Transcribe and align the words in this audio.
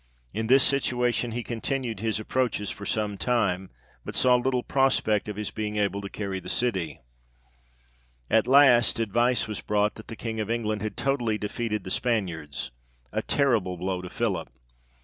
In 0.33 0.47
this 0.47 0.63
situation, 0.63 1.31
he 1.31 1.43
continued 1.43 1.99
his 1.99 2.19
approaches 2.19 2.71
for 2.71 2.87
some 2.87 3.19
time, 3.19 3.69
but 4.03 4.15
saw 4.15 4.35
little 4.35 4.63
prospect 4.63 5.27
of 5.27 5.35
his 5.35 5.51
being 5.51 5.75
able 5.75 6.01
to 6.01 6.09
carry 6.09 6.39
the 6.39 6.49
city. 6.49 7.01
At 8.27 8.47
last 8.47 8.99
advice 8.99 9.47
was 9.47 9.61
brought, 9.61 9.93
that 9.97 10.07
the 10.07 10.15
King 10.15 10.39
of 10.39 10.49
England 10.49 10.81
had 10.81 10.97
totally 10.97 11.37
defeated 11.37 11.83
the 11.83 11.91
THE 11.91 11.91
KING 11.91 11.99
STORMS 11.99 12.25
THE 12.25 12.33
LINES 12.37 12.47
OF 12.47 13.11
PARIS. 13.11 13.23
83 13.25 13.27
Spaniards, 13.29 13.29
a 13.29 13.37
terrible 13.37 13.77
blow 13.77 14.01
to 14.01 14.09
Philip. 14.09 14.49